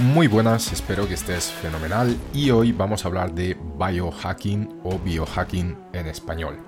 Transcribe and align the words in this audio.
Muy 0.00 0.26
buenas, 0.26 0.74
espero 0.74 1.08
que 1.08 1.14
estés 1.14 1.50
fenomenal 1.50 2.14
y 2.34 2.50
hoy 2.50 2.70
vamos 2.70 3.02
a 3.02 3.08
hablar 3.08 3.32
de 3.32 3.56
biohacking 3.78 4.80
o 4.84 4.98
biohacking 4.98 5.74
en 5.94 6.06
español. 6.06 6.58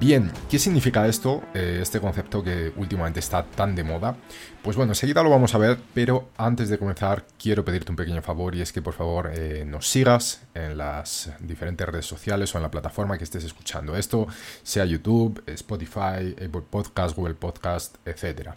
Bien, 0.00 0.32
¿qué 0.50 0.58
significa 0.58 1.06
esto, 1.06 1.40
eh, 1.54 1.78
este 1.80 2.00
concepto 2.00 2.42
que 2.42 2.72
últimamente 2.76 3.20
está 3.20 3.44
tan 3.44 3.76
de 3.76 3.84
moda? 3.84 4.16
Pues 4.60 4.76
bueno, 4.76 4.90
enseguida 4.90 5.22
lo 5.22 5.30
vamos 5.30 5.54
a 5.54 5.58
ver, 5.58 5.78
pero 5.94 6.30
antes 6.36 6.68
de 6.68 6.78
comenzar 6.78 7.24
quiero 7.40 7.64
pedirte 7.64 7.92
un 7.92 7.96
pequeño 7.96 8.22
favor 8.22 8.56
y 8.56 8.60
es 8.60 8.72
que 8.72 8.82
por 8.82 8.94
favor 8.94 9.30
eh, 9.32 9.64
nos 9.64 9.86
sigas 9.86 10.42
en 10.54 10.76
las 10.76 11.30
diferentes 11.38 11.88
redes 11.88 12.06
sociales 12.06 12.52
o 12.52 12.58
en 12.58 12.64
la 12.64 12.72
plataforma 12.72 13.16
que 13.18 13.24
estés 13.24 13.44
escuchando 13.44 13.96
esto, 13.96 14.26
sea 14.64 14.84
YouTube, 14.84 15.44
Spotify, 15.46 16.34
Apple 16.34 16.64
Podcast, 16.68 17.16
Google 17.16 17.34
Podcast, 17.34 17.96
etc. 18.04 18.50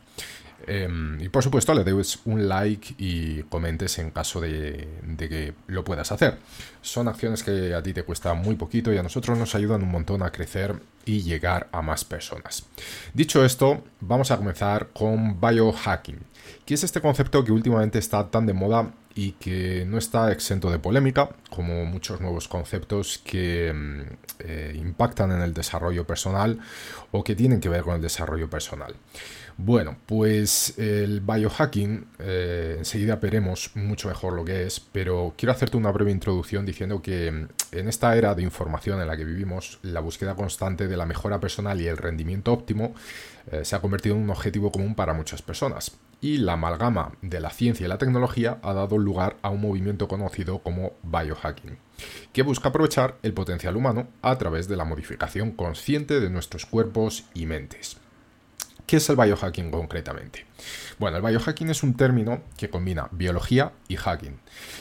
Em, 0.68 1.20
y 1.22 1.30
por 1.30 1.44
supuesto 1.44 1.74
le 1.74 1.84
des 1.84 2.20
un 2.26 2.48
like 2.48 2.96
y 2.98 3.44
comentes 3.44 3.98
en 4.00 4.12
caso 4.12 4.42
de, 4.42 4.88
que 5.18 5.54
lo 5.68 5.84
puedas 5.84 6.12
hacer. 6.12 6.38
Son 6.82 7.08
acciones 7.08 7.44
que 7.44 7.74
a 7.74 7.82
ti 7.82 7.94
te 7.94 8.04
cuesta 8.04 8.34
muy 8.34 8.56
poquito 8.56 8.94
y 8.94 8.98
a 8.98 9.04
nosotros 9.04 9.38
nos 9.38 9.56
ayudan 9.56 9.84
un 9.84 9.92
montón 9.92 10.24
a 10.24 10.32
crecer 10.32 10.76
y 11.06 11.22
llegar 11.24 11.68
a 11.72 11.82
más 11.82 12.06
personas. 12.06 12.66
Dicho 13.14 13.44
esto, 13.44 13.84
vamos 14.00 14.32
a 14.32 14.38
comenzar 14.38 14.90
con 14.94 15.40
biohacking, 15.40 16.20
que 16.66 16.74
es 16.74 16.84
este 16.84 17.02
concepto 17.02 17.44
que 17.44 17.52
últimamente 17.52 18.00
está 18.00 18.30
tan 18.30 18.46
de 18.46 18.54
moda 18.54 18.94
y 19.14 19.34
que 19.34 19.86
no 19.88 19.98
está 19.98 20.32
exento 20.32 20.72
de 20.72 20.80
polémica, 20.80 21.30
como 21.50 21.86
muchos 21.86 22.22
nuevos 22.22 22.48
conceptos 22.48 23.18
que 23.24 23.68
em, 23.70 24.06
eh, 24.40 24.74
impactan 24.76 25.32
en 25.32 25.42
el 25.42 25.54
desarrollo 25.54 26.06
personal 26.06 26.60
o 27.12 27.24
que 27.24 27.36
tienen 27.36 27.60
que 27.60 27.70
ver 27.70 27.84
con 27.84 27.96
el 27.96 28.02
desarrollo 28.02 28.50
personal. 28.50 28.96
Bueno, 29.58 29.98
pues 30.06 30.76
el 30.78 31.20
biohacking, 31.20 32.08
eh, 32.20 32.76
enseguida 32.80 33.18
veremos 33.18 33.72
mucho 33.76 34.08
mejor 34.08 34.34
lo 34.34 34.46
que 34.46 34.66
es, 34.66 34.80
pero 34.80 35.34
quiero 35.38 35.52
hacerte 35.52 35.78
una 35.78 35.92
breve 35.92 36.12
introducción 36.12 36.66
diciendo 36.66 37.02
que 37.02 37.32
mm, 37.32 37.48
en 37.74 37.88
esta 37.88 38.16
era 38.16 38.34
de 38.34 38.44
información 38.44 39.02
en 39.02 39.08
la 39.08 39.18
que 39.18 39.26
vivimos, 39.26 39.80
la 39.84 40.00
búsqueda 40.00 40.36
constante 40.36 40.88
de 40.88 40.98
la 40.98 41.06
mejora 41.06 41.40
personal 41.40 41.80
y 41.82 41.88
el 41.88 41.98
rendimiento 41.98 42.54
óptimo 42.54 42.96
eh, 43.52 43.64
se 43.64 43.76
ha 43.76 43.82
convertido 43.82 44.16
en 44.16 44.24
un 44.24 44.30
objetivo 44.30 44.72
común 44.72 44.96
para 44.96 45.14
muchas 45.14 45.42
personas. 45.42 45.92
Y 46.22 46.38
la 46.38 46.54
amalgama 46.54 47.14
de 47.24 47.40
la 47.40 47.50
ciencia 47.50 47.86
y 47.86 47.90
la 47.90 47.98
tecnología 47.98 48.60
ha 48.62 48.74
dado 48.74 49.00
lugar 49.00 49.38
a 49.42 49.50
un 49.50 49.60
movimiento 49.60 50.08
conocido 50.08 50.60
como 50.60 50.94
biohacking, 51.02 51.80
que 52.32 52.44
busca 52.44 52.70
aprovechar 52.70 53.18
el 53.24 53.34
potencial 53.34 53.76
humano 53.76 54.08
a 54.22 54.38
través 54.38 54.68
de 54.68 54.78
la 54.78 54.86
modificación 54.86 55.52
consciente 55.52 56.20
de 56.20 56.30
nuestros 56.30 56.68
cuerpos 56.68 57.26
y 57.34 57.48
mentes. 57.48 57.98
¿Qué 58.86 58.98
es 58.98 59.10
el 59.10 59.16
biohacking 59.16 59.72
concretamente? 59.72 60.46
Bueno, 61.00 61.18
el 61.18 61.24
biohacking 61.24 61.70
es 61.70 61.82
un 61.82 61.96
término 61.96 62.44
que 62.58 62.70
combina 62.70 63.08
biología 63.12 63.72
y 63.88 63.96
hacking 63.96 64.38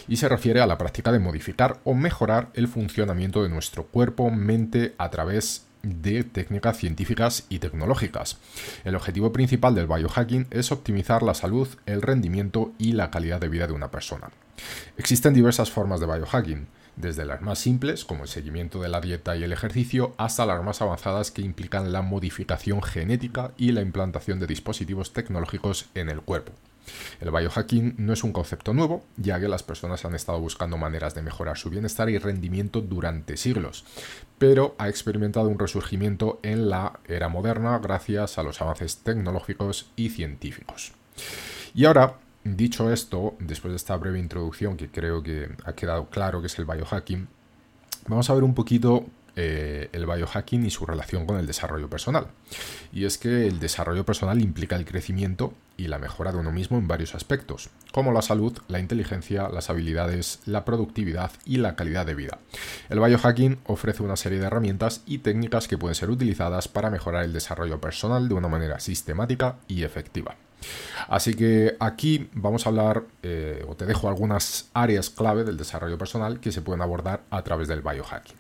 y 0.09 0.17
se 0.17 0.29
refiere 0.29 0.61
a 0.61 0.67
la 0.67 0.77
práctica 0.77 1.13
de 1.13 1.21
modificar 1.21 1.79
o 1.85 1.95
mejorar 1.95 2.51
el 2.55 2.69
funcionamiento 2.69 3.43
de 3.43 3.49
nuestro 3.49 3.87
cuerpo-mente 3.87 4.95
a 4.99 5.11
través 5.11 5.70
de 5.83 6.25
técnicas 6.25 6.77
científicas 6.77 7.47
y 7.49 7.59
tecnológicas. 7.59 8.39
El 8.85 8.95
objetivo 8.95 9.33
principal 9.33 9.75
del 9.75 9.87
biohacking 9.87 10.47
es 10.51 10.73
optimizar 10.73 11.23
la 11.23 11.35
salud, 11.35 11.69
el 11.87 12.03
rendimiento 12.03 12.73
y 12.79 12.93
la 12.93 13.11
calidad 13.11 13.41
de 13.41 13.49
vida 13.49 13.67
de 13.67 13.73
una 13.73 13.91
persona. 13.91 14.31
Existen 14.97 15.35
diversas 15.35 15.71
formas 15.71 16.01
de 16.01 16.07
biohacking 16.07 16.67
desde 16.97 17.25
las 17.25 17.41
más 17.41 17.59
simples, 17.59 18.05
como 18.05 18.25
el 18.25 18.29
seguimiento 18.29 18.81
de 18.81 18.89
la 18.89 19.01
dieta 19.01 19.37
y 19.37 19.43
el 19.43 19.53
ejercicio, 19.53 20.15
hasta 20.19 20.47
las 20.47 20.63
más 20.63 20.83
avanzadas 20.83 21.31
que 21.31 21.43
implican 21.43 21.93
la 21.93 22.03
modificación 22.03 22.83
genética 22.83 23.53
y 23.57 23.73
la 23.73 23.81
implantación 23.81 24.39
de 24.39 24.47
dispositivos 24.47 25.13
tecnológicos 25.13 25.87
en 25.95 26.11
el 26.11 26.21
cuerpo. 26.21 26.53
El 27.21 27.31
biohacking 27.31 27.95
no 27.99 28.13
es 28.13 28.25
un 28.25 28.33
concepto 28.33 28.73
nuevo, 28.73 29.05
ya 29.17 29.41
que 29.41 29.49
las 29.49 29.63
personas 29.63 30.05
han 30.05 30.15
estado 30.15 30.41
buscando 30.41 30.77
maneras 30.77 31.15
de 31.15 31.23
mejorar 31.23 31.57
su 31.57 31.71
bienestar 31.71 32.11
y 32.11 32.19
rendimiento 32.19 32.81
durante 32.81 33.37
siglos, 33.37 33.85
pero 34.39 34.75
ha 34.79 34.89
experimentado 34.89 35.49
un 35.49 35.59
resurgimiento 35.59 36.41
en 36.43 36.71
la 36.71 37.01
era 37.07 37.29
moderna 37.29 37.79
gracias 37.79 38.39
a 38.39 38.43
los 38.43 38.61
avances 38.61 38.99
tecnológicos 38.99 39.91
y 39.97 40.11
científicos. 40.11 40.93
Y 41.75 41.85
ahora 41.85 42.17
Dicho 42.43 42.91
esto, 42.91 43.37
después 43.39 43.73
de 43.73 43.77
esta 43.77 43.97
breve 43.97 44.19
introducción 44.19 44.79
que 44.79 44.89
creo 44.89 45.23
que 45.23 45.51
ha 45.65 45.75
quedado 45.75 46.09
claro 46.09 46.41
que 46.41 46.47
es 46.47 46.59
el 46.59 46.65
biohacking, 46.65 47.29
vamos 48.09 48.31
a 48.31 48.35
ver 48.35 48.45
un 48.45 48.55
poquito 48.55 49.05
eh, 49.43 49.89
el 49.93 50.05
biohacking 50.05 50.67
y 50.67 50.71
su 50.71 50.85
relación 50.85 51.25
con 51.25 51.41
el 51.41 51.47
desarrollo 51.47 51.89
personal. 51.89 52.27
Y 52.93 53.07
es 53.07 53.17
que 53.17 53.47
el 53.47 53.59
desarrollo 53.59 54.05
personal 54.05 54.39
implica 54.43 54.77
el 54.77 54.85
crecimiento 54.85 55.55
y 55.79 55.89
la 55.89 55.99
mejora 55.99 56.31
de 56.31 56.37
uno 56.37 56.53
mismo 56.53 56.77
en 56.77 56.87
varios 56.87 57.15
aspectos, 57.15 57.71
como 57.91 58.13
la 58.13 58.21
salud, 58.21 58.59
la 58.69 58.81
inteligencia, 58.81 59.49
las 59.49 59.71
habilidades, 59.71 60.41
la 60.45 60.67
productividad 60.67 61.31
y 61.47 61.57
la 61.57 61.75
calidad 61.75 62.05
de 62.05 62.15
vida. 62.15 62.39
El 62.91 63.01
biohacking 63.01 63.61
ofrece 63.65 64.03
una 64.03 64.17
serie 64.17 64.41
de 64.41 64.47
herramientas 64.47 65.01
y 65.07 65.19
técnicas 65.19 65.69
que 65.69 65.79
pueden 65.79 65.95
ser 65.95 66.11
utilizadas 66.11 66.69
para 66.69 66.91
mejorar 66.91 67.25
el 67.25 67.33
desarrollo 67.33 67.81
personal 67.81 68.29
de 68.29 68.35
una 68.35 68.49
manera 68.49 68.79
sistemática 68.79 69.57
y 69.69 69.85
efectiva. 69.85 70.37
Así 71.09 71.33
que 71.33 71.77
aquí 71.81 72.29
vamos 72.35 72.67
a 72.67 72.69
hablar, 72.69 73.05
eh, 73.23 73.65
o 73.67 73.75
te 73.75 73.87
dejo 73.87 74.11
algunas 74.11 74.69
áreas 74.75 75.09
clave 75.09 75.45
del 75.45 75.57
desarrollo 75.57 75.97
personal 75.97 76.41
que 76.41 76.53
se 76.53 76.61
pueden 76.61 76.83
abordar 76.83 77.23
a 77.31 77.43
través 77.43 77.69
del 77.69 77.81
biohacking. 77.81 78.40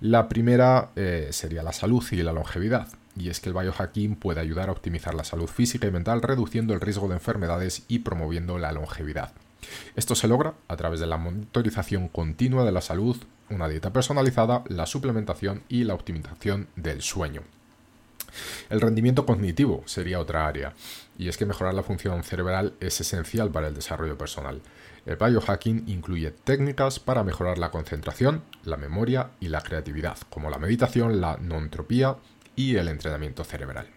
La 0.00 0.28
primera 0.28 0.90
eh, 0.96 1.28
sería 1.32 1.62
la 1.62 1.72
salud 1.72 2.04
y 2.10 2.16
la 2.16 2.32
longevidad. 2.32 2.88
Y 3.16 3.28
es 3.28 3.40
que 3.40 3.48
el 3.48 3.54
biohacking 3.54 4.16
puede 4.16 4.40
ayudar 4.40 4.68
a 4.68 4.72
optimizar 4.72 5.14
la 5.14 5.24
salud 5.24 5.48
física 5.48 5.86
y 5.86 5.90
mental, 5.90 6.22
reduciendo 6.22 6.74
el 6.74 6.80
riesgo 6.80 7.08
de 7.08 7.14
enfermedades 7.14 7.84
y 7.88 8.00
promoviendo 8.00 8.58
la 8.58 8.72
longevidad. 8.72 9.32
Esto 9.96 10.14
se 10.14 10.28
logra 10.28 10.54
a 10.68 10.76
través 10.76 11.00
de 11.00 11.06
la 11.06 11.18
monitorización 11.18 12.08
continua 12.08 12.64
de 12.64 12.72
la 12.72 12.80
salud, 12.80 13.16
una 13.50 13.68
dieta 13.68 13.92
personalizada, 13.92 14.64
la 14.68 14.86
suplementación 14.86 15.62
y 15.68 15.84
la 15.84 15.94
optimización 15.94 16.68
del 16.76 17.02
sueño. 17.02 17.42
El 18.68 18.80
rendimiento 18.80 19.26
cognitivo 19.26 19.82
sería 19.86 20.20
otra 20.20 20.46
área, 20.46 20.74
y 21.18 21.28
es 21.28 21.36
que 21.36 21.46
mejorar 21.46 21.74
la 21.74 21.82
función 21.82 22.22
cerebral 22.22 22.74
es 22.80 23.00
esencial 23.00 23.50
para 23.50 23.68
el 23.68 23.74
desarrollo 23.74 24.16
personal. 24.16 24.62
El 25.06 25.16
biohacking 25.16 25.84
incluye 25.86 26.30
técnicas 26.30 26.98
para 26.98 27.24
mejorar 27.24 27.58
la 27.58 27.70
concentración, 27.70 28.42
la 28.64 28.76
memoria 28.76 29.30
y 29.40 29.48
la 29.48 29.62
creatividad, 29.62 30.18
como 30.28 30.50
la 30.50 30.58
meditación, 30.58 31.20
la 31.20 31.36
nontropía 31.38 32.16
y 32.56 32.76
el 32.76 32.88
entrenamiento 32.88 33.44
cerebral. 33.44 33.88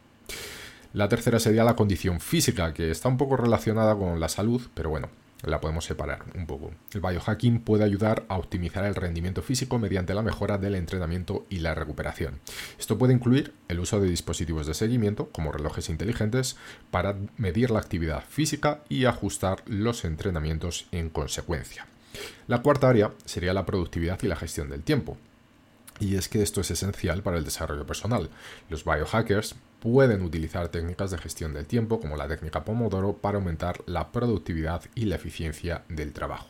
La 0.93 1.09
tercera 1.09 1.39
sería 1.39 1.63
la 1.63 1.75
condición 1.75 2.19
física, 2.19 2.73
que 2.73 2.91
está 2.91 3.09
un 3.09 3.17
poco 3.17 3.35
relacionada 3.35 3.95
con 3.95 4.19
la 4.19 4.29
salud, 4.29 4.61
pero 4.73 4.89
bueno, 4.89 5.09
la 5.43 5.61
podemos 5.61 5.85
separar 5.85 6.23
un 6.35 6.45
poco. 6.45 6.71
El 6.93 7.01
biohacking 7.01 7.59
puede 7.61 7.83
ayudar 7.83 8.25
a 8.29 8.37
optimizar 8.37 8.85
el 8.85 8.95
rendimiento 8.95 9.41
físico 9.41 9.79
mediante 9.79 10.13
la 10.13 10.21
mejora 10.21 10.57
del 10.57 10.75
entrenamiento 10.75 11.45
y 11.49 11.59
la 11.59 11.75
recuperación. 11.75 12.39
Esto 12.79 12.97
puede 12.97 13.13
incluir 13.13 13.53
el 13.67 13.79
uso 13.79 13.99
de 13.99 14.09
dispositivos 14.09 14.67
de 14.67 14.73
seguimiento, 14.73 15.29
como 15.29 15.51
relojes 15.51 15.89
inteligentes, 15.89 16.57
para 16.91 17.15
medir 17.37 17.71
la 17.71 17.79
actividad 17.79 18.23
física 18.27 18.83
y 18.89 19.05
ajustar 19.05 19.63
los 19.65 20.05
entrenamientos 20.05 20.87
en 20.91 21.09
consecuencia. 21.09 21.87
La 22.47 22.61
cuarta 22.61 22.89
área 22.89 23.11
sería 23.25 23.53
la 23.53 23.65
productividad 23.65 24.19
y 24.21 24.27
la 24.27 24.35
gestión 24.35 24.69
del 24.69 24.83
tiempo. 24.83 25.17
Y 25.99 26.15
es 26.15 26.29
que 26.29 26.41
esto 26.41 26.61
es 26.61 26.71
esencial 26.71 27.23
para 27.23 27.37
el 27.37 27.43
desarrollo 27.43 27.85
personal. 27.85 28.29
Los 28.69 28.83
biohackers 28.83 29.55
pueden 29.79 30.21
utilizar 30.21 30.69
técnicas 30.69 31.11
de 31.11 31.17
gestión 31.17 31.53
del 31.53 31.65
tiempo 31.65 31.99
como 31.99 32.15
la 32.15 32.27
técnica 32.27 32.63
Pomodoro 32.63 33.17
para 33.17 33.37
aumentar 33.37 33.83
la 33.85 34.11
productividad 34.11 34.83
y 34.95 35.05
la 35.05 35.15
eficiencia 35.15 35.83
del 35.89 36.13
trabajo. 36.13 36.47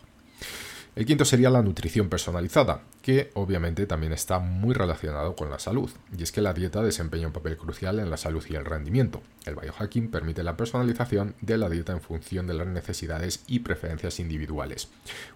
El 0.96 1.08
quinto 1.08 1.26
sería 1.26 1.50
la 1.50 1.64
nutrición 1.64 2.08
personalizada, 2.08 2.84
que 3.02 3.32
obviamente 3.34 3.88
también 3.88 4.14
está 4.14 4.38
muy 4.38 4.76
relacionado 4.76 5.36
con 5.36 5.50
la 5.50 5.58
salud, 5.58 5.90
y 6.16 6.22
es 6.22 6.32
que 6.32 6.42
la 6.42 6.54
dieta 6.54 6.84
desempeña 6.84 7.26
un 7.26 7.34
papel 7.34 7.58
crucial 7.58 7.98
en 7.98 8.12
la 8.12 8.18
salud 8.18 8.46
y 8.48 8.54
el 8.54 8.64
rendimiento. 8.64 9.24
El 9.46 9.56
biohacking 9.56 10.12
permite 10.12 10.44
la 10.44 10.56
personalización 10.56 11.34
de 11.42 11.58
la 11.58 11.68
dieta 11.68 11.94
en 11.94 12.02
función 12.02 12.46
de 12.46 12.54
las 12.54 12.68
necesidades 12.68 13.44
y 13.48 13.60
preferencias 13.60 14.20
individuales, 14.20 14.90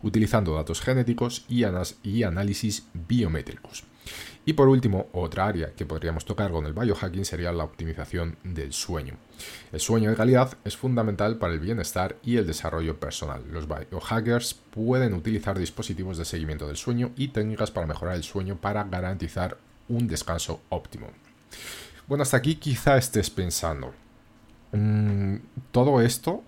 utilizando 0.03 0.53
datos 0.53 0.79
genéticos 0.79 1.43
y, 1.49 1.63
análisis 1.63 2.85
biométricos. 2.93 3.83
Y 4.45 4.53
por 4.53 4.67
último, 4.67 5.07
otra 5.13 5.45
área 5.45 5.73
que 5.73 5.85
podríamos 5.85 6.25
tocar 6.25 6.51
con 6.51 6.65
el 6.65 6.73
biohacking 6.73 7.25
sería 7.25 7.51
la 7.51 7.63
optimización 7.63 8.37
del 8.43 8.73
sueño. 8.73 9.15
El 9.71 9.79
sueño 9.79 10.09
de 10.09 10.15
calidad 10.15 10.57
es 10.63 10.77
fundamental 10.77 11.37
para 11.37 11.53
el 11.53 11.59
bienestar 11.59 12.15
y 12.23 12.37
el 12.37 12.47
desarrollo 12.47 12.99
personal. 12.99 13.43
Los 13.51 13.67
biohackers 13.67 14.53
pueden 14.53 15.13
utilizar 15.13 15.59
dispositivos 15.59 16.17
de 16.17 16.25
seguimiento 16.25 16.67
del 16.67 16.77
sueño 16.77 17.11
y 17.15 17.29
técnicas 17.29 17.71
para 17.71 17.87
mejorar 17.87 18.15
el 18.15 18.23
sueño 18.23 18.57
para 18.57 18.83
garantizar 18.83 19.57
un 19.89 20.07
descanso 20.07 20.61
óptimo. 20.69 21.07
Bueno, 22.07 22.23
hasta 22.23 22.37
aquí 22.37 22.55
quizá 22.55 22.97
estés 22.97 23.29
pensando, 23.29 23.93
mm, 24.71 25.35
todo 25.71 25.99
esto 26.01 26.43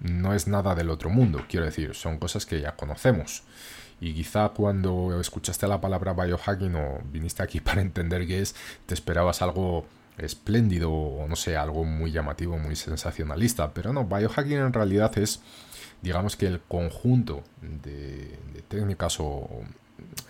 no 0.00 0.34
es 0.34 0.46
nada 0.46 0.74
del 0.74 0.90
otro 0.90 1.10
mundo, 1.10 1.44
quiero 1.48 1.66
decir, 1.66 1.94
son 1.94 2.18
cosas 2.18 2.46
que 2.46 2.60
ya 2.60 2.76
conocemos. 2.76 3.42
Y 4.00 4.14
quizá 4.14 4.48
cuando 4.50 5.18
escuchaste 5.20 5.66
la 5.66 5.80
palabra 5.80 6.12
biohacking 6.12 6.74
o 6.74 7.00
viniste 7.12 7.42
aquí 7.42 7.60
para 7.60 7.80
entender 7.80 8.26
qué 8.26 8.40
es, 8.40 8.54
te 8.86 8.94
esperabas 8.94 9.42
algo 9.42 9.86
espléndido 10.18 10.92
o 10.92 11.26
no 11.26 11.36
sé, 11.36 11.56
algo 11.56 11.84
muy 11.84 12.12
llamativo, 12.12 12.58
muy 12.58 12.76
sensacionalista. 12.76 13.72
Pero 13.72 13.92
no, 13.92 14.04
biohacking 14.04 14.58
en 14.58 14.72
realidad 14.72 15.16
es, 15.18 15.40
digamos 16.02 16.36
que 16.36 16.46
el 16.46 16.60
conjunto 16.60 17.42
de, 17.60 18.38
técnicas 18.68 19.18
o 19.20 19.48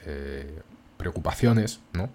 eh, 0.06 0.60
preocupaciones, 0.96 1.80
¿no? 1.92 2.10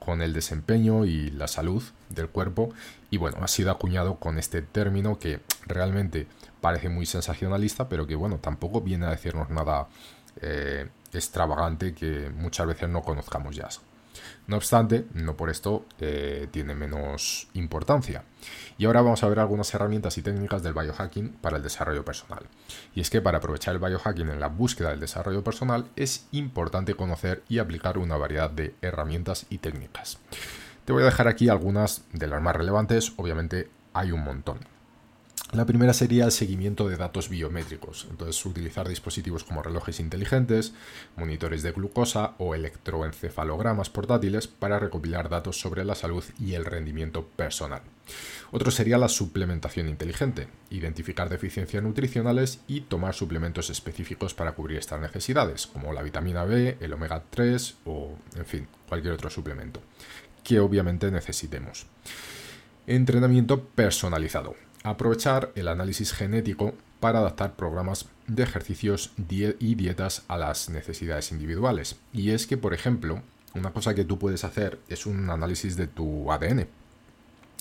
con 0.00 0.22
el 0.22 0.32
desempeño 0.32 1.04
y 1.04 1.30
la 1.30 1.46
salud 1.46 1.82
del 2.08 2.28
cuerpo 2.28 2.72
y 3.10 3.18
bueno, 3.18 3.38
ha 3.42 3.48
sido 3.48 3.70
acuñado 3.70 4.16
con 4.16 4.38
este 4.38 4.62
término 4.62 5.18
que 5.18 5.40
realmente 5.66 6.26
parece 6.60 6.88
muy 6.88 7.06
sensacionalista, 7.06 7.88
pero 7.88 8.06
que 8.06 8.16
bueno, 8.16 8.38
tampoco 8.38 8.80
viene 8.80 9.06
a 9.06 9.10
decirnos 9.10 9.50
nada 9.50 9.88
eh, 10.42 10.88
extravagante 11.12 11.94
que 11.94 12.30
muchas 12.30 12.66
veces 12.66 12.88
no 12.88 13.02
conozcamos 13.02 13.56
ya. 13.56 13.68
No 14.46 14.56
obstante, 14.56 15.06
no 15.14 15.36
por 15.36 15.50
esto 15.50 15.86
eh, 16.00 16.48
tiene 16.50 16.74
menos 16.74 17.48
importancia. 17.54 18.24
Y 18.78 18.86
ahora 18.86 19.02
vamos 19.02 19.22
a 19.22 19.28
ver 19.28 19.38
algunas 19.38 19.72
herramientas 19.74 20.18
y 20.18 20.22
técnicas 20.22 20.62
del 20.62 20.72
biohacking 20.72 21.34
para 21.34 21.58
el 21.58 21.62
desarrollo 21.62 22.04
personal. 22.04 22.44
Y 22.94 23.00
es 23.00 23.10
que 23.10 23.20
para 23.20 23.38
aprovechar 23.38 23.74
el 23.74 23.80
biohacking 23.80 24.28
en 24.28 24.40
la 24.40 24.48
búsqueda 24.48 24.90
del 24.90 25.00
desarrollo 25.00 25.44
personal 25.44 25.86
es 25.96 26.26
importante 26.32 26.94
conocer 26.94 27.42
y 27.48 27.58
aplicar 27.58 27.98
una 27.98 28.16
variedad 28.16 28.50
de 28.50 28.74
herramientas 28.82 29.46
y 29.50 29.58
técnicas. 29.58 30.18
Te 30.84 30.92
voy 30.92 31.02
a 31.02 31.06
dejar 31.06 31.28
aquí 31.28 31.48
algunas 31.48 32.02
de 32.12 32.26
las 32.26 32.42
más 32.42 32.56
relevantes, 32.56 33.12
obviamente 33.16 33.68
hay 33.92 34.12
un 34.12 34.24
montón. 34.24 34.58
La 35.52 35.66
primera 35.66 35.92
sería 35.92 36.26
el 36.26 36.30
seguimiento 36.30 36.88
de 36.88 36.96
datos 36.96 37.28
biométricos, 37.28 38.06
entonces 38.08 38.46
utilizar 38.46 38.88
dispositivos 38.88 39.42
como 39.42 39.64
relojes 39.64 39.98
inteligentes, 39.98 40.74
monitores 41.16 41.64
de 41.64 41.72
glucosa 41.72 42.34
o 42.38 42.54
electroencefalogramas 42.54 43.90
portátiles 43.90 44.46
para 44.46 44.78
recopilar 44.78 45.28
datos 45.28 45.58
sobre 45.58 45.84
la 45.84 45.96
salud 45.96 46.22
y 46.38 46.54
el 46.54 46.64
rendimiento 46.64 47.26
personal. 47.26 47.82
Otro 48.52 48.70
sería 48.70 48.96
la 48.96 49.08
suplementación 49.08 49.88
inteligente, 49.88 50.46
identificar 50.70 51.28
deficiencias 51.28 51.82
nutricionales 51.82 52.60
y 52.68 52.82
tomar 52.82 53.14
suplementos 53.14 53.70
específicos 53.70 54.34
para 54.34 54.52
cubrir 54.52 54.78
estas 54.78 55.00
necesidades, 55.00 55.66
como 55.66 55.92
la 55.92 56.02
vitamina 56.02 56.44
B, 56.44 56.76
el 56.78 56.92
omega 56.92 57.24
3 57.28 57.78
o, 57.86 58.14
en 58.36 58.46
fin, 58.46 58.68
cualquier 58.88 59.14
otro 59.14 59.30
suplemento, 59.30 59.82
que 60.44 60.60
obviamente 60.60 61.10
necesitemos. 61.10 61.86
Entrenamiento 62.86 63.64
personalizado 63.64 64.54
aprovechar 64.82 65.52
el 65.54 65.68
análisis 65.68 66.12
genético 66.12 66.74
para 67.00 67.20
adaptar 67.20 67.56
programas 67.56 68.06
de 68.26 68.42
ejercicios 68.42 69.12
y 69.28 69.74
dietas 69.74 70.24
a 70.28 70.38
las 70.38 70.68
necesidades 70.68 71.32
individuales. 71.32 71.96
Y 72.12 72.30
es 72.30 72.46
que, 72.46 72.56
por 72.56 72.74
ejemplo, 72.74 73.22
una 73.54 73.72
cosa 73.72 73.94
que 73.94 74.04
tú 74.04 74.18
puedes 74.18 74.44
hacer 74.44 74.78
es 74.88 75.06
un 75.06 75.30
análisis 75.30 75.76
de 75.76 75.86
tu 75.86 76.30
ADN. 76.30 76.68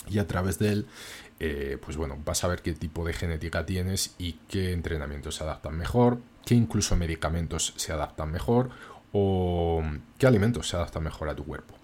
Y 0.10 0.20
a 0.20 0.28
través 0.28 0.60
de 0.60 0.72
él, 0.72 0.88
eh, 1.40 1.78
pues 1.84 1.98
bueno, 1.98 2.18
vas 2.26 2.44
a 2.44 2.48
ver 2.48 2.62
qué 2.62 2.74
tipo 2.74 3.06
de 3.06 3.14
genética 3.14 3.66
tienes 3.66 4.14
y 4.18 4.34
qué 4.48 4.72
entrenamientos 4.74 5.36
se 5.36 5.44
adaptan 5.44 5.78
mejor, 5.78 6.20
qué 6.46 6.56
incluso 6.56 6.96
medicamentos 6.96 7.74
se 7.78 7.92
adaptan 7.94 8.32
mejor 8.32 8.70
o 9.12 9.84
qué 10.18 10.28
alimentos 10.28 10.70
se 10.70 10.76
adaptan 10.76 11.04
mejor 11.04 11.30
a 11.30 11.36
tu 11.36 11.46
cuerpo. 11.46 11.76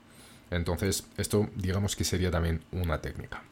Entonces, 0.52 1.08
esto 1.18 1.50
digamos 1.56 1.96
que 1.96 2.04
sería 2.04 2.32
también 2.32 2.64
una 2.72 3.02
técnica. 3.02 3.44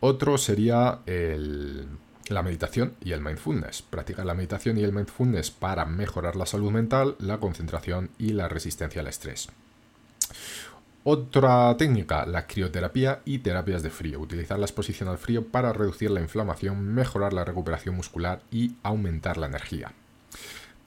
Otro 0.00 0.38
sería 0.38 1.00
la 1.06 2.42
meditación 2.42 2.94
y 3.02 3.12
el 3.12 3.20
mindfulness. 3.20 3.82
Practicar 3.82 4.26
la 4.26 4.34
meditación 4.34 4.78
y 4.78 4.84
el 4.84 4.92
mindfulness 4.92 5.50
para 5.50 5.84
mejorar 5.84 6.36
la 6.36 6.46
salud 6.46 6.70
mental, 6.70 7.16
la 7.18 7.38
concentración 7.38 8.10
y 8.18 8.32
la 8.32 8.48
resistencia 8.48 9.00
al 9.00 9.08
estrés. 9.08 9.48
Otra 11.04 11.74
técnica, 11.76 12.26
la 12.26 12.46
crioterapia 12.46 13.22
y 13.24 13.38
terapias 13.38 13.82
de 13.82 13.90
frío. 13.90 14.20
Utilizar 14.20 14.58
la 14.58 14.66
exposición 14.66 15.08
al 15.08 15.18
frío 15.18 15.46
para 15.46 15.72
reducir 15.72 16.10
la 16.10 16.20
inflamación, 16.20 16.94
mejorar 16.94 17.32
la 17.32 17.44
recuperación 17.44 17.96
muscular 17.96 18.42
y 18.50 18.76
aumentar 18.82 19.38
la 19.38 19.46
energía. 19.46 19.92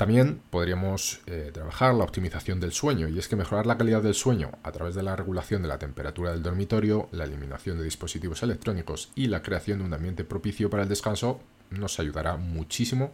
También 0.01 0.41
podríamos 0.49 1.21
eh, 1.27 1.51
trabajar 1.53 1.93
la 1.93 2.03
optimización 2.03 2.59
del 2.59 2.71
sueño, 2.71 3.07
y 3.07 3.19
es 3.19 3.27
que 3.27 3.35
mejorar 3.35 3.67
la 3.67 3.77
calidad 3.77 4.01
del 4.01 4.15
sueño 4.15 4.49
a 4.63 4.71
través 4.71 4.95
de 4.95 5.03
la 5.03 5.15
regulación 5.15 5.61
de 5.61 5.67
la 5.67 5.77
temperatura 5.77 6.31
del 6.31 6.41
dormitorio, 6.41 7.07
la 7.11 7.25
eliminación 7.25 7.77
de 7.77 7.83
dispositivos 7.83 8.41
electrónicos 8.41 9.11
y 9.13 9.27
la 9.27 9.43
creación 9.43 9.77
de 9.77 9.85
un 9.85 9.93
ambiente 9.93 10.23
propicio 10.23 10.71
para 10.71 10.81
el 10.81 10.89
descanso 10.89 11.39
nos 11.69 11.99
ayudará 11.99 12.35
muchísimo 12.37 13.11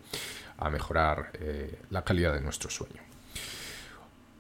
a 0.58 0.70
mejorar 0.70 1.32
eh, 1.42 1.78
la 1.90 2.06
calidad 2.06 2.34
de 2.34 2.40
nuestro 2.40 2.70
sueño. 2.70 3.02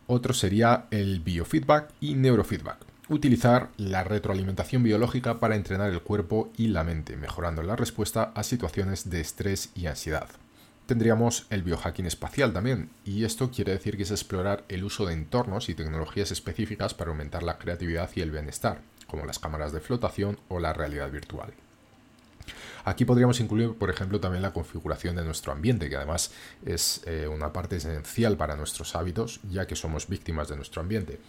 Otro 0.05 0.33
sería 0.33 0.85
el 0.89 1.19
biofeedback 1.19 1.95
y 1.99 2.13
neurofeedback. 2.13 2.77
Utilizar 3.09 3.71
la 3.75 4.05
retroalimentación 4.05 4.83
biológica 4.83 5.41
para 5.41 5.57
entrenar 5.57 5.89
el 5.89 6.01
cuerpo 6.01 6.53
y 6.55 6.67
la 6.67 6.85
mente, 6.85 7.17
mejorando 7.17 7.61
la 7.61 7.75
respuesta 7.75 8.31
a 8.33 8.43
situaciones 8.43 9.09
de 9.09 9.19
estrés 9.19 9.69
y 9.75 9.87
ansiedad 9.87 10.29
tendríamos 10.87 11.45
el 11.51 11.61
biohacking 11.61 12.07
espacial 12.07 12.53
también, 12.53 12.89
y 13.05 13.25
esto 13.25 13.51
quiere 13.51 13.73
decir 13.73 13.97
que 13.97 14.03
es 14.03 14.11
explorar 14.11 14.63
el 14.69 14.83
uso 14.83 15.05
de 15.05 15.13
entornos 15.13 15.69
y 15.69 15.75
tecnologías 15.75 16.31
específicas 16.31 16.93
para 16.93 17.11
aumentar 17.11 17.43
la 17.43 17.57
creatividad 17.59 18.09
y 18.15 18.21
el 18.21 18.31
bienestar, 18.31 18.81
como 19.05 19.25
las 19.25 19.37
cámaras 19.37 19.73
de 19.73 19.81
flotación 19.81 20.39
o 20.47 20.59
la 20.59 20.73
realidad 20.73 21.11
virtual. 21.11 21.53
Aquí 22.87 23.03
podríamos 23.03 23.41
incluir, 23.41 23.73
por 23.73 23.89
ejemplo, 23.89 24.21
también 24.21 24.41
la 24.41 24.53
configuración 24.53 25.17
de 25.17 25.25
nuestro 25.25 25.51
ambiente, 25.51 25.89
que 25.89 25.97
además 25.97 26.31
es 26.65 27.01
eh, 27.05 27.27
una 27.27 27.51
parte 27.51 27.75
esencial 27.75 28.37
para 28.37 28.55
nuestros 28.55 28.95
hábitos, 28.95 29.41
ya 29.51 29.67
que 29.67 29.75
somos 29.75 30.07
víctimas 30.07 30.47
de 30.47 30.55
nuestro 30.55 30.81
ambiente. 30.81 31.19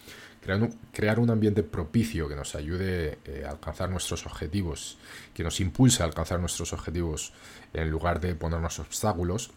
Crear 0.92 1.18
un, 1.18 1.30
ambiente 1.30 1.64
propicio 1.64 2.28
que 2.28 2.36
nos 2.36 2.54
ayude 2.54 3.18
eh, 3.24 3.42
a 3.44 3.50
alcanzar 3.50 3.90
nuestros 3.90 4.24
objetivos, 4.24 4.98
que 5.34 5.42
nos 5.42 5.58
impulse 5.58 6.04
a 6.04 6.06
alcanzar 6.06 6.38
nuestros 6.38 6.72
objetivos 6.72 7.32
en 7.74 7.90
lugar 7.90 8.20
de 8.20 8.36
ponernos 8.36 8.78
obstáculos, 8.78 9.50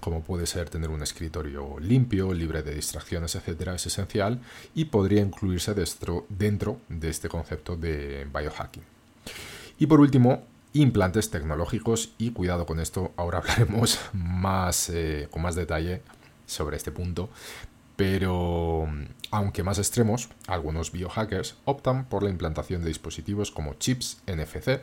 como 0.00 0.24
puede 0.24 0.46
ser 0.46 0.70
tener 0.70 0.90
un 0.90 1.04
escritorio 1.04 1.78
limpio, 1.78 2.34
libre 2.34 2.64
de 2.64 2.74
distracciones, 2.74 3.36
etcétera, 3.36 3.76
es 3.76 3.86
esencial 3.86 4.40
y 4.74 4.86
podría 4.86 5.20
incluirse 5.20 5.72
dentro 6.30 6.80
de 6.88 7.08
este 7.08 7.28
concepto 7.28 7.76
de 7.76 8.26
biohacking. 8.34 8.82
Y 9.78 9.86
por 9.86 10.00
último, 10.00 10.50
implantes 10.72 11.30
tecnológicos 11.30 12.12
y 12.18 12.32
cuidado 12.32 12.66
con 12.66 12.80
esto, 12.80 13.12
ahora 13.16 13.38
hablaremos 13.44 13.98
más 14.12 14.88
eh, 14.90 15.28
con 15.30 15.42
más 15.42 15.54
detalle 15.54 16.02
sobre 16.46 16.76
este 16.76 16.92
punto, 16.92 17.28
pero 17.96 18.88
aunque 19.30 19.62
más 19.62 19.78
extremos, 19.78 20.28
algunos 20.46 20.92
biohackers 20.92 21.56
optan 21.64 22.06
por 22.06 22.22
la 22.22 22.30
implantación 22.30 22.82
de 22.82 22.88
dispositivos 22.88 23.50
como 23.50 23.74
chips 23.74 24.22
NFC 24.26 24.80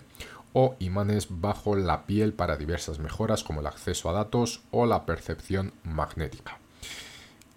o 0.54 0.76
imanes 0.80 1.28
bajo 1.30 1.76
la 1.76 2.06
piel 2.06 2.34
para 2.34 2.58
diversas 2.58 3.00
mejoras 3.00 3.44
como 3.44 3.62
el 3.62 3.68
acceso 3.68 4.10
a 4.10 4.14
datos 4.14 4.62
o 4.72 4.86
la 4.86 5.06
percepción 5.06 5.74
magnética. 5.84 6.58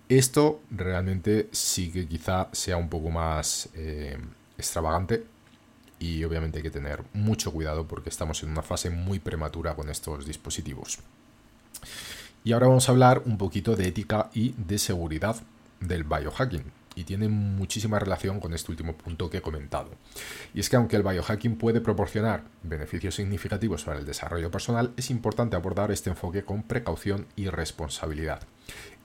Esto 0.08 0.60
realmente 0.70 1.48
sí 1.52 1.90
que 1.90 2.06
quizá 2.06 2.48
sea 2.52 2.76
un 2.76 2.90
poco 2.90 3.10
más 3.10 3.70
eh, 3.74 4.18
extravagante 4.58 5.24
y 6.02 6.24
obviamente 6.24 6.58
hay 6.58 6.64
que 6.64 6.70
tener 6.70 7.04
mucho 7.12 7.52
cuidado 7.52 7.86
porque 7.86 8.08
estamos 8.08 8.42
en 8.42 8.50
una 8.50 8.62
fase 8.62 8.90
muy 8.90 9.20
prematura 9.20 9.76
con 9.76 9.88
estos 9.88 10.26
dispositivos. 10.26 10.98
Y 12.42 12.52
ahora 12.52 12.66
vamos 12.66 12.88
a 12.88 12.92
hablar 12.92 13.22
un 13.24 13.38
poquito 13.38 13.76
de 13.76 13.86
ética 13.86 14.28
y 14.34 14.52
de 14.58 14.78
seguridad 14.78 15.36
del 15.78 16.02
biohacking. 16.02 16.64
y 16.94 17.04
tiene 17.04 17.26
muchísima 17.26 17.98
relación 17.98 18.38
con 18.38 18.52
este 18.52 18.70
último 18.70 18.94
punto 18.94 19.30
que 19.30 19.38
he 19.38 19.40
comentado. 19.40 19.88
Y 20.52 20.60
es 20.60 20.68
que 20.68 20.76
aunque 20.76 20.96
el 20.96 21.02
biohacking 21.02 21.56
puede 21.56 21.80
proporcionar 21.80 22.44
beneficios 22.62 23.14
significativos 23.14 23.84
para 23.84 23.98
el 23.98 24.04
desarrollo 24.04 24.50
personal, 24.50 24.92
es 24.98 25.08
importante 25.08 25.56
abordar 25.56 25.90
este 25.90 26.10
enfoque 26.10 26.44
con 26.44 26.64
precaución 26.64 27.26
y 27.34 27.48
responsabilidad. 27.48 28.42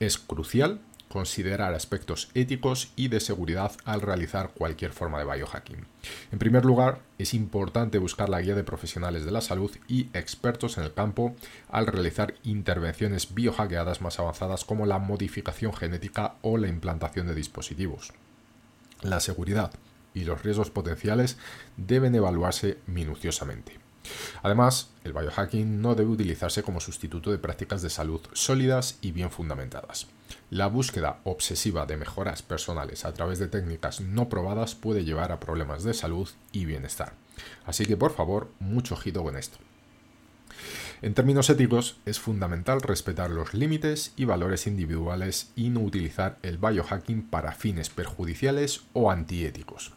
Es 0.00 0.18
crucial 0.18 0.80
considerar 1.08 1.74
aspectos 1.74 2.30
éticos 2.34 2.92
y 2.96 3.08
de 3.08 3.20
seguridad 3.20 3.72
al 3.84 4.00
realizar 4.00 4.50
cualquier 4.50 4.92
forma 4.92 5.18
de 5.18 5.24
biohacking. 5.24 5.86
En 6.30 6.38
primer 6.38 6.64
lugar, 6.64 7.00
es 7.18 7.34
importante 7.34 7.98
buscar 7.98 8.28
la 8.28 8.40
guía 8.40 8.54
de 8.54 8.64
profesionales 8.64 9.24
de 9.24 9.30
la 9.30 9.40
salud 9.40 9.70
y 9.88 10.08
expertos 10.12 10.78
en 10.78 10.84
el 10.84 10.92
campo 10.92 11.34
al 11.68 11.86
realizar 11.86 12.34
intervenciones 12.44 13.34
biohackeadas 13.34 14.00
más 14.00 14.18
avanzadas 14.18 14.64
como 14.64 14.86
la 14.86 14.98
modificación 14.98 15.72
genética 15.72 16.34
o 16.42 16.58
la 16.58 16.68
implantación 16.68 17.26
de 17.26 17.34
dispositivos. 17.34 18.12
La 19.02 19.20
seguridad 19.20 19.72
y 20.14 20.24
los 20.24 20.42
riesgos 20.42 20.70
potenciales 20.70 21.38
deben 21.76 22.14
evaluarse 22.14 22.78
minuciosamente. 22.86 23.87
Además, 24.42 24.90
el 25.04 25.12
biohacking 25.12 25.80
no 25.80 25.94
debe 25.94 26.10
utilizarse 26.10 26.62
como 26.62 26.80
sustituto 26.80 27.30
de 27.30 27.38
prácticas 27.38 27.82
de 27.82 27.90
salud 27.90 28.20
sólidas 28.32 28.98
y 29.00 29.12
bien 29.12 29.30
fundamentadas. 29.30 30.06
La 30.50 30.66
búsqueda 30.66 31.20
obsesiva 31.24 31.86
de 31.86 31.96
mejoras 31.96 32.42
personales 32.42 33.04
a 33.04 33.12
través 33.12 33.38
de 33.38 33.48
técnicas 33.48 34.00
no 34.00 34.28
probadas 34.28 34.74
puede 34.74 35.04
llevar 35.04 35.32
a 35.32 35.40
problemas 35.40 35.84
de 35.84 35.94
salud 35.94 36.28
y 36.52 36.64
bienestar. 36.64 37.12
Así 37.66 37.86
que 37.86 37.96
por 37.96 38.14
favor, 38.14 38.50
mucho 38.58 38.94
ojito 38.94 39.22
con 39.22 39.36
esto. 39.36 39.58
En 41.00 41.14
términos 41.14 41.48
éticos, 41.48 41.96
es 42.06 42.18
fundamental 42.18 42.80
respetar 42.80 43.30
los 43.30 43.54
límites 43.54 44.12
y 44.16 44.24
valores 44.24 44.66
individuales 44.66 45.52
y 45.54 45.68
no 45.68 45.80
utilizar 45.80 46.38
el 46.42 46.58
biohacking 46.58 47.22
para 47.22 47.52
fines 47.52 47.88
perjudiciales 47.88 48.82
o 48.94 49.10
antiéticos, 49.10 49.92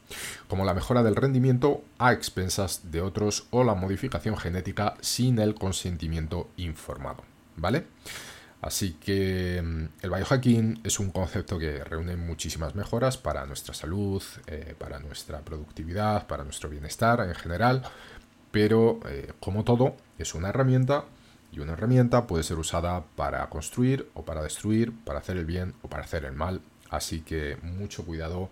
como 0.47 0.63
la 0.63 0.75
mejora 0.75 1.01
del 1.01 1.15
rendimiento 1.15 1.83
a 1.97 2.13
expensas 2.13 2.91
de 2.91 3.01
otros 3.01 3.47
o 3.49 3.63
la 3.63 3.73
modificación 3.73 4.37
genética 4.37 4.95
sin 5.01 5.39
el 5.39 5.55
consentimiento 5.55 6.49
informado. 6.57 7.23
¿Vale? 7.57 7.85
Así 8.61 8.93
que 8.93 9.59
mm, 9.61 9.85
el 10.03 10.09
biohacking 10.11 10.81
es 10.83 10.99
un 10.99 11.09
concepto 11.09 11.57
que 11.57 11.83
reúne 11.83 12.15
muchísimas 12.15 12.75
mejoras 12.75 13.17
para 13.17 13.45
nuestra 13.47 13.73
salud, 13.73 14.21
eh, 14.45 14.75
para 14.77 14.99
nuestra 14.99 15.39
productividad, 15.39 16.27
para 16.27 16.43
nuestro 16.43 16.69
bienestar 16.69 17.21
en 17.21 17.33
general, 17.33 17.81
pero 18.51 18.99
eh, 19.07 19.33
como 19.39 19.63
todo 19.63 19.95
es 20.17 20.35
una 20.35 20.49
herramienta 20.49 21.05
y 21.51 21.59
una 21.59 21.73
herramienta 21.73 22.27
puede 22.27 22.43
ser 22.43 22.57
usada 22.57 23.03
para 23.15 23.49
construir 23.49 24.09
o 24.13 24.23
para 24.23 24.41
destruir, 24.41 24.93
para 25.03 25.19
hacer 25.19 25.37
el 25.37 25.45
bien 25.45 25.73
o 25.81 25.89
para 25.89 26.03
hacer 26.03 26.25
el 26.25 26.33
mal. 26.33 26.61
Así 26.89 27.21
que 27.21 27.57
mucho 27.61 28.05
cuidado 28.05 28.49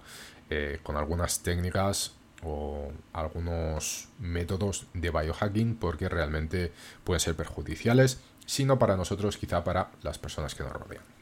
eh, 0.50 0.80
con 0.84 0.98
algunas 0.98 1.42
técnicas 1.42 2.14
o 2.44 2.92
algunos 3.14 4.08
métodos 4.20 4.88
de 4.94 5.12
biohacking 5.12 5.76
porque 5.76 6.10
realmente 6.10 6.72
pueden 7.04 7.20
ser 7.20 7.36
perjudiciales, 7.36 8.20
sino 8.46 8.80
para 8.80 8.98
nosotros, 8.98 9.38
quizá 9.38 9.64
para 9.64 9.92
las 10.02 10.18
personas 10.18 10.56
que 10.56 10.64
nos 10.64 10.74
rodean. 10.74 11.19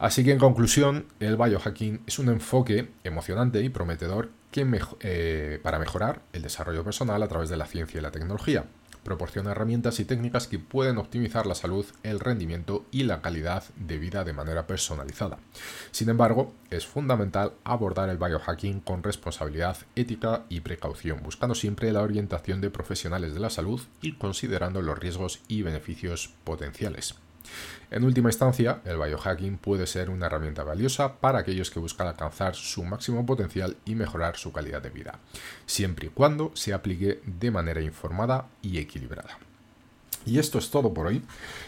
Así 0.00 0.24
que 0.24 0.32
en 0.32 0.38
conclusión, 0.38 1.04
el 1.20 1.36
biohacking 1.36 2.00
es 2.06 2.18
un 2.18 2.30
enfoque 2.30 2.88
emocionante 3.04 3.62
y 3.62 3.68
prometedor 3.68 4.30
que 4.50 4.66
eh, 5.00 5.60
para 5.62 5.78
mejorar 5.78 6.22
el 6.32 6.40
desarrollo 6.40 6.82
personal 6.82 7.22
a 7.22 7.28
través 7.28 7.50
de 7.50 7.58
la 7.58 7.66
ciencia 7.66 7.98
y 7.98 8.02
la 8.02 8.10
tecnología. 8.10 8.64
Proporciona 9.04 9.50
herramientas 9.50 10.00
y 10.00 10.06
técnicas 10.06 10.46
que 10.46 10.58
pueden 10.58 10.96
optimizar 10.96 11.44
la 11.44 11.54
salud, 11.54 11.84
el 12.02 12.18
rendimiento 12.18 12.86
y 12.90 13.02
la 13.02 13.20
calidad 13.20 13.64
de 13.76 13.98
vida 13.98 14.24
de 14.24 14.32
manera 14.32 14.66
personalizada. 14.66 15.38
Sin 15.90 16.08
embargo, 16.08 16.54
es 16.70 16.86
fundamental 16.86 17.52
abordar 17.62 18.08
el 18.08 18.16
biohacking 18.16 18.80
con 18.80 19.02
responsabilidad 19.02 19.76
ética 19.96 20.44
y 20.48 20.60
precaución, 20.60 21.22
buscando 21.22 21.54
siempre 21.54 21.92
la 21.92 22.00
orientación 22.00 22.62
de 22.62 22.70
profesionales 22.70 23.34
de 23.34 23.40
la 23.40 23.50
salud 23.50 23.82
y 24.00 24.14
considerando 24.14 24.80
los 24.80 24.98
riesgos 24.98 25.40
y 25.46 25.60
beneficios 25.60 26.32
potenciales. 26.44 27.16
En 27.90 28.04
última 28.04 28.28
instancia, 28.28 28.80
el 28.84 28.98
biohacking 28.98 29.58
puede 29.58 29.86
ser 29.86 30.10
una 30.10 30.26
herramienta 30.26 30.62
valiosa 30.62 31.20
para 31.20 31.40
aquellos 31.40 31.70
que 31.70 31.80
buscan 31.80 32.06
alcanzar 32.06 32.54
su 32.54 32.84
máximo 32.84 33.26
potencial 33.26 33.76
y 33.84 33.94
mejorar 33.94 34.36
su 34.36 34.52
calidad 34.52 34.82
de 34.82 34.90
vida, 34.90 35.18
siempre 35.66 36.06
y 36.06 36.10
cuando 36.10 36.52
se 36.54 36.72
aplique 36.72 37.20
de 37.24 37.50
manera 37.50 37.80
informada 37.80 38.48
y 38.62 38.78
equilibrada. 38.78 39.49
Y 40.26 40.38
esto 40.38 40.58
es 40.58 40.70
todo 40.70 40.92
por 40.92 41.06
hoy. 41.06 41.22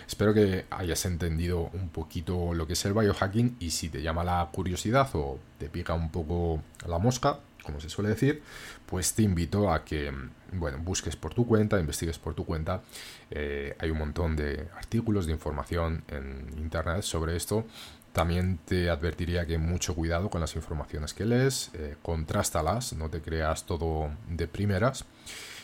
Espero 0.06 0.35
que 0.35 0.66
hayas 0.71 1.04
entendido 1.06 1.71
un 1.73 1.88
poquito 1.88 2.54
lo 2.54 2.66
que 2.66 2.75
es 2.75 2.85
el 2.85 2.92
biohacking 2.92 3.56
y 3.61 3.71
si 3.71 3.88
te 3.88 4.02
llama 4.02 4.25
la 4.25 4.49
curiosidad 4.52 5.09
o 5.14 5.38
te 5.59 5.68
pica 5.68 5.94
un 5.94 6.11
poco 6.11 6.62
la 6.87 6.99
mosca, 6.99 7.40
como 7.62 7.80
se 7.80 7.88
suele 7.88 8.11
decir, 8.11 8.42
pues 8.87 9.14
te 9.14 9.23
invito 9.23 9.73
a 9.73 9.85
que 9.85 10.12
bueno, 10.52 10.78
busques 10.78 11.16
por 11.16 11.32
tu 11.32 11.47
cuenta, 11.47 11.80
investigues 11.80 12.18
por 12.18 12.35
tu 12.35 12.44
cuenta. 12.44 12.82
Eh, 13.30 13.75
hay 13.78 13.90
un 13.90 13.99
montón 13.99 14.37
de 14.37 14.68
artículos, 14.76 15.26
de 15.26 15.32
información 15.32 16.04
en 16.09 16.47
internet 16.59 17.02
sobre 17.02 17.37
esto. 17.37 17.64
También 18.12 18.59
te 18.66 18.90
advertiría 18.90 19.47
que 19.47 19.56
mucho 19.56 19.94
cuidado 19.94 20.28
con 20.28 20.42
las 20.42 20.54
informaciones 20.54 21.14
que 21.14 21.25
lees, 21.25 21.71
eh, 21.73 21.97
contrástalas, 22.02 22.92
no 22.92 23.09
te 23.09 23.23
creas 23.23 23.64
todo 23.64 24.11
de 24.28 24.47
primeras. 24.47 25.06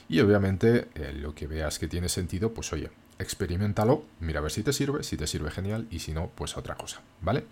Y 0.09 0.21
obviamente 0.21 0.89
eh, 0.95 1.13
lo 1.13 1.35
que 1.35 1.47
veas 1.47 1.79
que 1.79 1.89
tiene 1.89 2.09
sentido, 2.09 2.55
pues 2.55 2.73
oye, 2.73 2.91
experimentalo, 3.19 4.05
mira 4.21 4.39
a 4.39 4.43
ver 4.43 4.51
si 4.51 4.63
te 4.63 4.73
sirve, 4.73 5.03
si 5.03 5.17
te 5.17 5.27
sirve 5.27 5.51
genial 5.51 5.87
y 5.91 5.99
si 5.99 6.13
no, 6.13 6.31
pues 6.35 6.57
otra 6.57 6.77
cosa, 6.77 7.03
¿vale? 7.21 7.45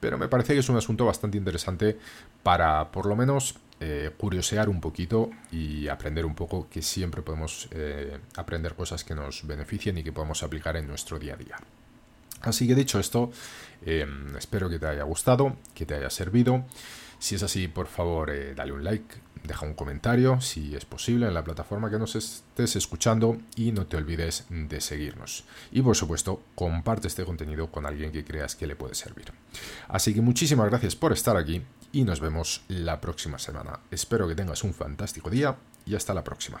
Pero 0.00 0.18
me 0.18 0.28
parece 0.28 0.54
que 0.54 0.60
es 0.60 0.68
un 0.68 0.76
asunto 0.76 1.06
bastante 1.06 1.38
interesante 1.38 1.98
para 2.42 2.90
por 2.90 3.06
lo 3.06 3.14
menos 3.14 3.56
eh, 3.78 4.10
curiosear 4.16 4.68
un 4.68 4.80
poquito 4.80 5.30
y 5.52 5.86
aprender 5.88 6.26
un 6.26 6.34
poco 6.34 6.68
que 6.68 6.82
siempre 6.82 7.22
podemos 7.22 7.68
eh, 7.70 8.18
aprender 8.36 8.74
cosas 8.74 9.04
que 9.04 9.14
nos 9.14 9.46
beneficien 9.46 9.98
y 9.98 10.02
que 10.02 10.12
podemos 10.12 10.42
aplicar 10.42 10.76
en 10.76 10.88
nuestro 10.88 11.18
día 11.18 11.34
a 11.34 11.36
día. 11.36 11.56
Así 12.40 12.66
que 12.66 12.74
dicho 12.74 12.98
esto, 12.98 13.30
espero 14.36 14.68
que 14.68 14.80
te 14.80 14.86
haya 14.86 15.04
gustado, 15.04 15.56
que 15.74 15.86
te 15.86 15.94
haya 15.94 16.10
servido. 16.10 16.64
Si 17.22 17.36
es 17.36 17.44
así, 17.44 17.68
por 17.68 17.86
favor, 17.86 18.30
eh, 18.30 18.52
dale 18.52 18.72
un 18.72 18.82
like, 18.82 19.14
deja 19.44 19.64
un 19.64 19.74
comentario, 19.74 20.40
si 20.40 20.74
es 20.74 20.84
posible, 20.84 21.28
en 21.28 21.34
la 21.34 21.44
plataforma 21.44 21.88
que 21.88 21.96
nos 21.96 22.16
estés 22.16 22.74
escuchando 22.74 23.38
y 23.54 23.70
no 23.70 23.86
te 23.86 23.96
olvides 23.96 24.44
de 24.50 24.80
seguirnos. 24.80 25.44
Y 25.70 25.82
por 25.82 25.94
supuesto, 25.94 26.42
comparte 26.56 27.06
este 27.06 27.24
contenido 27.24 27.70
con 27.70 27.86
alguien 27.86 28.10
que 28.10 28.24
creas 28.24 28.56
que 28.56 28.66
le 28.66 28.74
puede 28.74 28.96
servir. 28.96 29.26
Así 29.86 30.12
que 30.12 30.20
muchísimas 30.20 30.68
gracias 30.68 30.96
por 30.96 31.12
estar 31.12 31.36
aquí 31.36 31.62
y 31.92 32.02
nos 32.02 32.18
vemos 32.18 32.64
la 32.66 33.00
próxima 33.00 33.38
semana. 33.38 33.78
Espero 33.92 34.26
que 34.26 34.34
tengas 34.34 34.64
un 34.64 34.74
fantástico 34.74 35.30
día 35.30 35.54
y 35.86 35.94
hasta 35.94 36.14
la 36.14 36.24
próxima. 36.24 36.60